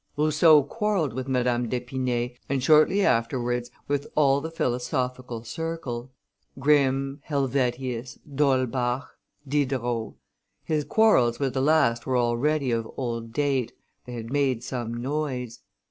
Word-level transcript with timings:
Rousseau 0.17 0.63
quarrelled 0.63 1.13
with 1.13 1.27
Madame 1.27 1.69
d'Epinay, 1.69 2.35
and 2.49 2.63
shortly 2.63 3.05
afterwards 3.05 3.69
with 3.87 4.07
all 4.15 4.41
the 4.41 4.49
philosophical 4.49 5.43
circle: 5.43 6.09
Grimm, 6.57 7.19
Helvetius, 7.25 8.17
D'Holbach, 8.27 9.03
Diderot; 9.47 10.15
his 10.63 10.85
quarrels 10.85 11.37
with 11.37 11.53
the 11.53 11.61
last 11.61 12.07
were 12.07 12.17
already 12.17 12.71
of 12.71 12.89
old 12.97 13.31
date, 13.31 13.73
they 14.07 14.13
had 14.13 14.33
made 14.33 14.63
some 14.63 14.91
noise. 14.91 15.59